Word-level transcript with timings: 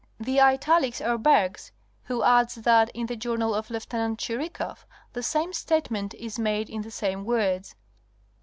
The 0.19 0.39
italics 0.41 0.99
are 0.99 1.19
Bergh's, 1.19 1.71
who 2.05 2.23
adds 2.23 2.55
that, 2.55 2.89
in 2.95 3.05
the 3.05 3.15
journal 3.15 3.53
of 3.53 3.69
Lieut. 3.69 3.87
Chirikoff, 4.17 4.87
the 5.13 5.21
same 5.21 5.53
statement 5.53 6.15
is 6.15 6.39
made 6.39 6.71
in 6.71 6.81
the 6.81 6.89
same 6.89 7.23
words. 7.23 7.75